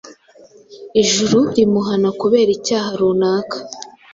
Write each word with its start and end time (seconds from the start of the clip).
Ijuru 1.01 1.37
rimuhana 1.55 2.09
kubera 2.21 2.49
icyaha 2.57 2.89
runaka 2.99 3.57